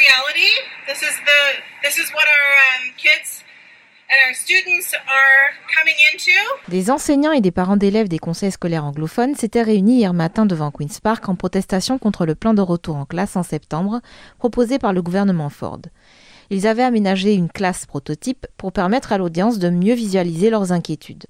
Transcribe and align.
reality. 0.00 0.50
This 0.88 1.02
is 1.02 1.16
the 1.28 1.40
this 1.82 1.96
is 1.98 2.08
what 2.12 2.24
our 2.24 2.50
um, 2.68 2.84
kids 2.96 3.44
and 4.10 4.18
our 4.26 4.34
students 4.34 4.94
are 4.94 5.52
coming 5.76 5.96
into. 6.12 6.32
Des 6.68 6.90
enseignants 6.90 7.32
et 7.32 7.40
des 7.40 7.50
parents 7.50 7.76
d'élèves 7.76 8.08
des 8.08 8.18
conseils 8.18 8.52
scolaires 8.52 8.84
anglophones 8.84 9.34
s'étaient 9.34 9.62
réunis 9.62 9.98
hier 9.98 10.14
matin 10.14 10.46
devant 10.46 10.70
Queen's 10.70 11.00
Park 11.00 11.28
en 11.28 11.36
protestation 11.36 11.98
contre 11.98 12.26
le 12.26 12.34
plan 12.34 12.54
de 12.54 12.62
retour 12.62 12.96
en 12.96 13.04
classe 13.04 13.36
en 13.36 13.42
septembre 13.42 14.00
proposé 14.38 14.78
par 14.78 14.92
le 14.92 15.02
gouvernement 15.02 15.50
Ford. 15.50 15.82
Ils 16.50 16.66
avaient 16.66 16.82
aménagé 16.82 17.34
une 17.34 17.50
classe 17.50 17.86
prototype 17.86 18.46
pour 18.56 18.72
permettre 18.72 19.12
à 19.12 19.18
l'audience 19.18 19.58
de 19.58 19.70
mieux 19.70 19.94
visualiser 19.94 20.50
leurs 20.50 20.72
inquiétudes. 20.72 21.26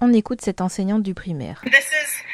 On 0.00 0.12
écoute 0.12 0.40
cette 0.40 0.60
enseignante 0.60 1.02
du 1.02 1.14
primaire. 1.14 1.60
This 1.64 1.74
is 1.74 2.31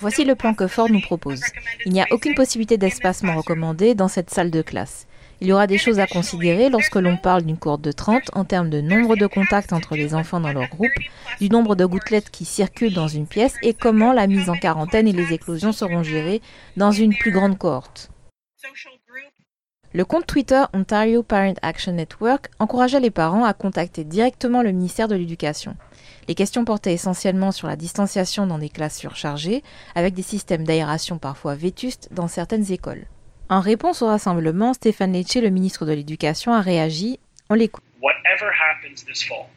Voici 0.00 0.24
le 0.24 0.34
plan 0.34 0.54
que 0.54 0.66
Ford 0.66 0.90
nous 0.90 1.00
propose. 1.00 1.40
Il 1.84 1.92
n'y 1.92 2.02
a 2.02 2.06
aucune 2.10 2.34
possibilité 2.34 2.76
d'espacement 2.76 3.36
recommandé 3.36 3.94
dans 3.94 4.08
cette 4.08 4.30
salle 4.30 4.50
de 4.50 4.62
classe. 4.62 5.06
Il 5.40 5.46
y 5.46 5.52
aura 5.52 5.68
des 5.68 5.78
choses 5.78 6.00
à 6.00 6.08
considérer 6.08 6.68
lorsque 6.68 6.96
l'on 6.96 7.16
parle 7.16 7.42
d'une 7.42 7.58
cohorte 7.58 7.82
de 7.82 7.92
30 7.92 8.30
en 8.32 8.44
termes 8.44 8.70
de 8.70 8.80
nombre 8.80 9.14
de 9.14 9.26
contacts 9.26 9.72
entre 9.72 9.94
les 9.94 10.14
enfants 10.14 10.40
dans 10.40 10.52
leur 10.52 10.68
groupe, 10.68 10.90
du 11.40 11.48
nombre 11.48 11.76
de 11.76 11.86
gouttelettes 11.86 12.30
qui 12.30 12.44
circulent 12.44 12.94
dans 12.94 13.06
une 13.06 13.28
pièce 13.28 13.54
et 13.62 13.72
comment 13.72 14.12
la 14.12 14.26
mise 14.26 14.50
en 14.50 14.56
quarantaine 14.56 15.06
et 15.06 15.12
les 15.12 15.32
éclosions 15.32 15.72
seront 15.72 16.02
gérées 16.02 16.42
dans 16.76 16.90
une 16.90 17.14
plus 17.14 17.30
grande 17.30 17.56
cohorte. 17.56 18.10
Le 19.94 20.04
compte 20.04 20.26
Twitter 20.26 20.64
Ontario 20.74 21.22
Parent 21.22 21.54
Action 21.62 21.92
Network 21.92 22.48
encourageait 22.58 23.00
les 23.00 23.10
parents 23.10 23.44
à 23.44 23.54
contacter 23.54 24.04
directement 24.04 24.62
le 24.62 24.72
ministère 24.72 25.08
de 25.08 25.14
l'Éducation. 25.14 25.76
Les 26.28 26.34
questions 26.34 26.64
portaient 26.64 26.92
essentiellement 26.92 27.52
sur 27.52 27.68
la 27.68 27.76
distanciation 27.76 28.46
dans 28.46 28.58
des 28.58 28.68
classes 28.68 28.98
surchargées, 28.98 29.62
avec 29.94 30.12
des 30.12 30.22
systèmes 30.22 30.64
d'aération 30.64 31.18
parfois 31.18 31.54
vétustes 31.54 32.08
dans 32.12 32.28
certaines 32.28 32.70
écoles. 32.70 33.06
En 33.48 33.60
réponse 33.60 34.02
au 34.02 34.06
rassemblement, 34.06 34.74
Stéphane 34.74 35.14
Lecce, 35.14 35.36
le 35.36 35.48
ministre 35.48 35.86
de 35.86 35.92
l'Éducation, 35.92 36.52
a 36.52 36.60
réagi. 36.60 37.18
On 37.48 37.54
l'écoute. 37.54 37.82
whatever 38.00 38.52
happens 38.52 39.04
this 39.04 39.22
fall, 39.22 39.48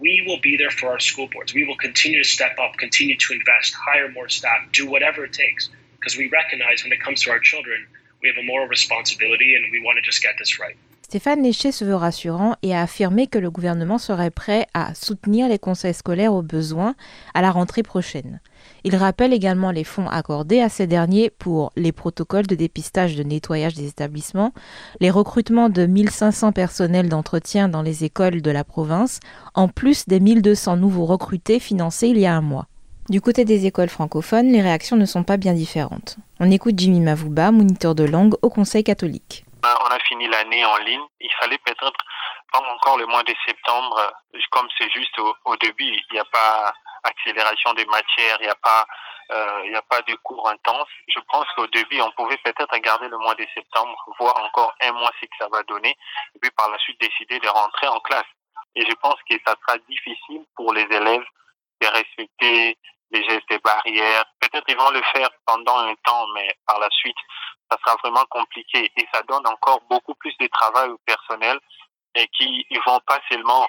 we 0.00 0.22
will 0.26 0.40
be 0.40 0.56
there 0.56 0.70
for 0.70 0.88
our 0.90 1.00
school 1.00 1.28
boards. 1.32 1.52
We 1.54 1.64
will 1.64 1.76
continue 1.76 2.22
to 2.22 2.28
step 2.28 2.56
up, 2.58 2.76
continue 2.78 3.16
to 3.16 3.34
invest, 3.34 3.74
hire 3.74 4.10
more 4.10 4.28
staff, 4.28 4.60
do 4.72 4.86
whatever 4.86 5.24
it 5.24 5.32
takes. 5.32 5.68
Because 5.98 6.16
we 6.16 6.28
recognize 6.30 6.82
when 6.82 6.92
it 6.92 7.00
comes 7.00 7.22
to 7.22 7.30
our 7.30 7.40
children, 7.40 7.86
we 8.22 8.28
have 8.28 8.38
a 8.38 8.46
moral 8.46 8.66
responsibility 8.66 9.54
and 9.54 9.70
we 9.70 9.80
want 9.82 9.96
to 9.96 10.02
just 10.02 10.22
get 10.22 10.34
this 10.38 10.58
right. 10.58 10.76
Stéphane 11.12 11.42
Léché 11.42 11.72
se 11.72 11.84
veut 11.84 11.94
rassurant 11.94 12.54
et 12.62 12.74
a 12.74 12.80
affirmé 12.80 13.26
que 13.26 13.38
le 13.38 13.50
gouvernement 13.50 13.98
serait 13.98 14.30
prêt 14.30 14.66
à 14.72 14.94
soutenir 14.94 15.46
les 15.46 15.58
conseils 15.58 15.92
scolaires 15.92 16.32
au 16.32 16.40
besoin 16.40 16.94
à 17.34 17.42
la 17.42 17.50
rentrée 17.50 17.82
prochaine. 17.82 18.40
Il 18.82 18.96
rappelle 18.96 19.34
également 19.34 19.72
les 19.72 19.84
fonds 19.84 20.08
accordés 20.08 20.60
à 20.60 20.70
ces 20.70 20.86
derniers 20.86 21.28
pour 21.28 21.70
les 21.76 21.92
protocoles 21.92 22.46
de 22.46 22.54
dépistage 22.54 23.14
de 23.14 23.24
nettoyage 23.24 23.74
des 23.74 23.88
établissements, 23.88 24.54
les 25.00 25.10
recrutements 25.10 25.68
de 25.68 25.84
1500 25.84 26.52
personnels 26.52 27.10
d'entretien 27.10 27.68
dans 27.68 27.82
les 27.82 28.04
écoles 28.04 28.40
de 28.40 28.50
la 28.50 28.64
province, 28.64 29.20
en 29.52 29.68
plus 29.68 30.08
des 30.08 30.18
1200 30.18 30.78
nouveaux 30.78 31.04
recrutés 31.04 31.58
financés 31.58 32.08
il 32.08 32.16
y 32.16 32.24
a 32.24 32.34
un 32.34 32.40
mois. 32.40 32.68
Du 33.10 33.20
côté 33.20 33.44
des 33.44 33.66
écoles 33.66 33.90
francophones, 33.90 34.50
les 34.50 34.62
réactions 34.62 34.96
ne 34.96 35.04
sont 35.04 35.24
pas 35.24 35.36
bien 35.36 35.52
différentes. 35.52 36.16
On 36.40 36.50
écoute 36.50 36.78
Jimmy 36.78 37.00
Mavouba, 37.00 37.52
moniteur 37.52 37.94
de 37.94 38.04
langue 38.04 38.32
au 38.40 38.48
Conseil 38.48 38.82
catholique. 38.82 39.44
Ben, 39.62 39.76
on 39.80 39.86
a 39.86 39.98
fini 40.00 40.26
l'année 40.26 40.64
en 40.64 40.76
ligne. 40.78 41.06
Il 41.20 41.32
fallait 41.38 41.58
peut-être 41.58 42.04
prendre 42.52 42.68
encore 42.68 42.98
le 42.98 43.06
mois 43.06 43.22
de 43.22 43.34
septembre, 43.46 43.96
euh, 44.34 44.40
comme 44.50 44.68
c'est 44.76 44.90
juste 44.90 45.16
au, 45.18 45.56
début, 45.56 45.84
il 45.84 46.04
n'y 46.12 46.18
a 46.18 46.24
pas 46.24 46.72
accélération 47.04 47.72
des 47.74 47.86
matières, 47.86 48.36
il 48.40 48.44
n'y 48.44 48.50
a 48.50 48.56
pas 48.56 48.86
euh, 49.30 49.62
il 49.64 49.74
a 49.74 49.82
pas 49.82 50.02
de 50.02 50.14
cours 50.16 50.48
intenses. 50.48 50.88
Je 51.08 51.20
pense 51.30 51.46
qu'au 51.56 51.66
début, 51.68 52.00
on 52.00 52.10
pouvait 52.12 52.36
peut-être 52.38 52.76
garder 52.78 53.08
le 53.08 53.18
mois 53.18 53.34
de 53.34 53.46
septembre, 53.54 53.96
voir 54.18 54.36
encore 54.44 54.74
un 54.82 54.92
mois 54.92 55.10
ce 55.20 55.26
que 55.26 55.36
ça 55.38 55.48
va 55.50 55.62
donner, 55.62 55.96
et 56.34 56.38
puis 56.40 56.50
par 56.50 56.68
la 56.70 56.78
suite 56.78 57.00
décider 57.00 57.38
de 57.38 57.48
rentrer 57.48 57.86
en 57.86 58.00
classe. 58.00 58.26
Et 58.74 58.84
je 58.84 58.94
pense 58.96 59.16
que 59.28 59.36
ça 59.46 59.54
sera 59.60 59.78
difficile 59.88 60.44
pour 60.56 60.74
les 60.74 60.82
élèves 60.82 61.24
de 61.80 61.86
respecter 61.86 62.76
les 63.12 63.24
gestes 63.24 63.62
barrières. 63.62 64.24
Peut-être 64.40 64.64
ils 64.68 64.76
vont 64.76 64.90
le 64.90 65.02
faire 65.14 65.30
pendant 65.46 65.78
un 65.78 65.94
temps, 66.04 66.26
mais 66.34 66.48
par 66.66 66.78
la 66.80 66.90
suite, 66.90 67.16
ça 67.72 67.78
sera 67.84 67.96
vraiment 68.02 68.24
compliqué. 68.30 68.90
Et 68.96 69.06
ça 69.12 69.22
donne 69.22 69.46
encore 69.46 69.80
beaucoup 69.88 70.14
plus 70.14 70.34
de 70.38 70.46
travail 70.48 70.90
au 70.90 70.98
personnel 71.06 71.58
et 72.14 72.26
qui 72.28 72.66
ils 72.70 72.80
vont 72.86 73.00
pas 73.06 73.20
seulement, 73.30 73.66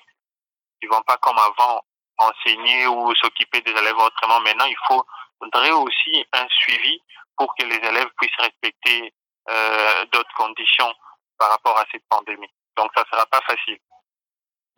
ils 0.81 0.89
vont 0.89 1.01
pas 1.03 1.17
comme 1.17 1.37
avant 1.37 1.81
enseigner 2.17 2.87
ou 2.87 3.13
s'occuper 3.15 3.61
des 3.61 3.71
élèves 3.71 3.97
autrement. 3.97 4.39
Maintenant, 4.41 4.65
il 4.65 4.77
faudrait 4.87 5.71
aussi 5.71 6.25
un 6.33 6.47
suivi 6.49 6.99
pour 7.37 7.53
que 7.55 7.65
les 7.65 7.75
élèves 7.75 8.09
puissent 8.19 8.39
respecter 8.39 9.13
euh, 9.49 10.05
d'autres 10.11 10.33
conditions 10.35 10.93
par 11.37 11.49
rapport 11.51 11.77
à 11.77 11.85
cette 11.91 12.03
pandémie. 12.09 12.51
Donc, 12.77 12.91
ça 12.95 13.03
sera 13.11 13.25
pas 13.25 13.41
facile. 13.41 13.77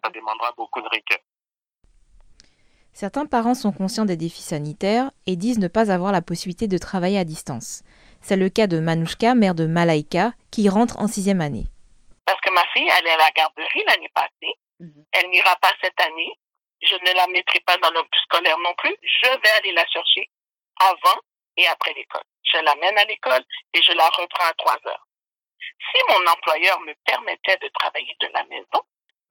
Ça 0.04 0.10
demandera 0.10 0.52
beaucoup 0.56 0.82
de 0.82 0.88
rigueur. 0.90 1.20
Certains 2.94 3.26
parents 3.26 3.56
sont 3.56 3.74
conscients 3.74 4.06
des 4.06 4.16
défis 4.16 4.42
sanitaires 4.42 5.12
et 5.26 5.36
disent 5.36 5.60
ne 5.60 5.68
pas 5.68 5.92
avoir 5.92 6.14
la 6.14 6.22
possibilité 6.22 6.70
de 6.70 6.78
travailler 6.78 7.20
à 7.20 7.26
distance. 7.26 7.84
C'est 8.28 8.38
le 8.38 8.50
cas 8.50 8.66
de 8.66 8.80
Manouchka, 8.80 9.36
mère 9.36 9.54
de 9.54 9.68
Malaika, 9.68 10.34
qui 10.50 10.68
rentre 10.68 10.98
en 10.98 11.06
sixième 11.06 11.42
année. 11.42 11.66
Parce 12.26 12.42
que 12.42 12.50
ma 12.50 12.66
fille 12.74 12.90
allait 12.90 13.12
à 13.12 13.18
la 13.18 13.30
garderie 13.30 13.84
l'année 13.86 14.10
passée. 14.16 14.54
Elle 15.12 15.30
n'ira 15.30 15.56
pas 15.58 15.70
cette 15.80 16.02
année. 16.02 16.32
Je 16.82 16.96
ne 16.96 17.16
la 17.16 17.28
mettrai 17.28 17.60
pas 17.60 17.78
dans 17.78 17.92
le 17.92 18.02
scolaire 18.24 18.58
non 18.58 18.74
plus. 18.80 18.96
Je 19.22 19.30
vais 19.30 19.50
aller 19.60 19.74
la 19.74 19.86
chercher 19.86 20.28
avant 20.82 21.22
et 21.56 21.68
après 21.68 21.94
l'école. 21.94 22.24
Je 22.52 22.58
l'amène 22.66 22.98
à 22.98 23.06
l'école 23.06 23.44
et 23.76 23.82
je 23.84 23.94
la 23.94 24.10
reprends 24.10 24.50
à 24.50 24.54
trois 24.58 24.80
heures. 24.88 25.08
Si 25.94 26.02
mon 26.10 26.26
employeur 26.26 26.80
me 26.82 26.96
permettait 27.06 27.60
de 27.62 27.70
travailler 27.78 28.16
de 28.22 28.28
la 28.34 28.44
maison, 28.46 28.82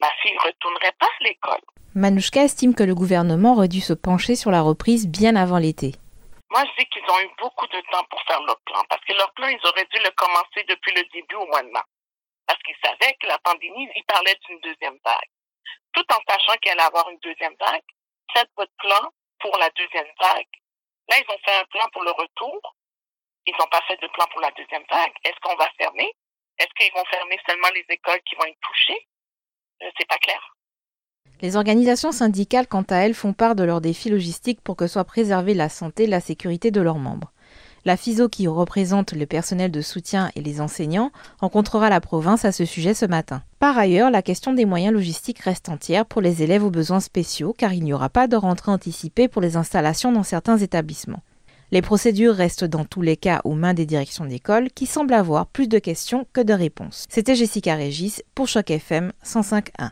ma 0.00 0.10
fille 0.22 0.34
ne 0.34 0.46
retournerait 0.46 0.94
pas 1.00 1.06
à 1.06 1.24
l'école. 1.24 1.62
Manouchka 1.96 2.44
estime 2.44 2.76
que 2.76 2.84
le 2.84 2.94
gouvernement 2.94 3.54
aurait 3.54 3.66
dû 3.66 3.80
se 3.80 3.92
pencher 3.92 4.36
sur 4.36 4.52
la 4.52 4.60
reprise 4.60 5.08
bien 5.08 5.34
avant 5.34 5.58
l'été. 5.58 5.96
Moi, 6.54 6.62
je 6.66 6.82
dis 6.84 6.88
qu'ils 6.88 7.10
ont 7.10 7.18
eu 7.18 7.28
beaucoup 7.36 7.66
de 7.66 7.80
temps 7.90 8.04
pour 8.04 8.22
faire 8.28 8.40
leur 8.42 8.60
plan, 8.60 8.80
parce 8.88 9.04
que 9.04 9.12
leur 9.14 9.32
plan, 9.32 9.48
ils 9.48 9.66
auraient 9.66 9.86
dû 9.86 9.98
le 9.98 10.10
commencer 10.12 10.62
depuis 10.68 10.94
le 10.94 11.02
début 11.12 11.34
au 11.34 11.46
mois 11.46 11.64
de 11.64 11.70
mars. 11.70 11.88
Parce 12.46 12.62
qu'ils 12.62 12.76
savaient 12.80 13.14
que 13.14 13.26
la 13.26 13.40
pandémie, 13.40 13.90
ils 13.96 14.04
parlaient 14.04 14.38
d'une 14.46 14.60
deuxième 14.60 14.96
vague. 15.04 15.30
Tout 15.94 16.04
en 16.12 16.20
sachant 16.28 16.56
qu'il 16.58 16.70
allait 16.70 16.82
avoir 16.82 17.10
une 17.10 17.18
deuxième 17.18 17.56
vague, 17.58 17.82
faites 18.32 18.50
votre 18.56 18.72
plan 18.78 19.10
pour 19.40 19.58
la 19.58 19.68
deuxième 19.70 20.06
vague. 20.20 20.46
Là, 21.08 21.16
ils 21.18 21.26
ont 21.28 21.38
fait 21.44 21.58
un 21.58 21.64
plan 21.64 21.88
pour 21.92 22.04
le 22.04 22.12
retour. 22.12 22.76
Ils 23.46 23.56
n'ont 23.58 23.66
pas 23.66 23.82
fait 23.88 24.00
de 24.00 24.06
plan 24.06 24.26
pour 24.28 24.40
la 24.40 24.52
deuxième 24.52 24.84
vague. 24.88 25.14
Est-ce 25.24 25.40
qu'on 25.40 25.56
va 25.56 25.68
fermer? 25.76 26.14
Est-ce 26.58 26.72
qu'ils 26.78 26.92
vont 26.92 27.04
fermer 27.06 27.40
seulement 27.48 27.70
les 27.74 27.84
écoles 27.88 28.22
qui 28.22 28.36
vont 28.36 28.44
être 28.44 28.60
touchées? 28.60 29.08
C'est 29.80 30.08
pas 30.08 30.18
clair. 30.18 30.53
Les 31.42 31.56
organisations 31.56 32.12
syndicales, 32.12 32.66
quant 32.66 32.84
à 32.88 32.96
elles, 32.96 33.14
font 33.14 33.32
part 33.32 33.54
de 33.54 33.64
leurs 33.64 33.80
défis 33.80 34.08
logistiques 34.08 34.60
pour 34.62 34.76
que 34.76 34.86
soit 34.86 35.04
préservée 35.04 35.54
la 35.54 35.68
santé 35.68 36.04
et 36.04 36.08
la 36.08 36.20
sécurité 36.20 36.70
de 36.70 36.80
leurs 36.80 36.98
membres. 36.98 37.32
La 37.84 37.98
FISO, 37.98 38.30
qui 38.30 38.48
représente 38.48 39.12
le 39.12 39.26
personnel 39.26 39.70
de 39.70 39.82
soutien 39.82 40.30
et 40.36 40.40
les 40.40 40.62
enseignants, 40.62 41.10
rencontrera 41.38 41.90
la 41.90 42.00
province 42.00 42.46
à 42.46 42.52
ce 42.52 42.64
sujet 42.64 42.94
ce 42.94 43.04
matin. 43.04 43.42
Par 43.58 43.76
ailleurs, 43.76 44.10
la 44.10 44.22
question 44.22 44.54
des 44.54 44.64
moyens 44.64 44.94
logistiques 44.94 45.40
reste 45.40 45.68
entière 45.68 46.06
pour 46.06 46.22
les 46.22 46.42
élèves 46.42 46.64
aux 46.64 46.70
besoins 46.70 47.00
spéciaux, 47.00 47.54
car 47.56 47.74
il 47.74 47.84
n'y 47.84 47.92
aura 47.92 48.08
pas 48.08 48.26
de 48.26 48.36
rentrée 48.36 48.72
anticipée 48.72 49.28
pour 49.28 49.42
les 49.42 49.56
installations 49.56 50.12
dans 50.12 50.22
certains 50.22 50.56
établissements. 50.56 51.22
Les 51.72 51.82
procédures 51.82 52.36
restent 52.36 52.64
dans 52.64 52.84
tous 52.84 53.02
les 53.02 53.16
cas 53.16 53.40
aux 53.44 53.54
mains 53.54 53.74
des 53.74 53.84
directions 53.84 54.24
d'école, 54.24 54.70
qui 54.70 54.86
semblent 54.86 55.12
avoir 55.12 55.46
plus 55.46 55.68
de 55.68 55.78
questions 55.78 56.26
que 56.32 56.40
de 56.40 56.52
réponses. 56.54 57.04
C'était 57.10 57.34
Jessica 57.34 57.74
Régis 57.74 58.22
pour 58.34 58.48
Choc 58.48 58.70
FM 58.70 59.12
105.1. 59.26 59.72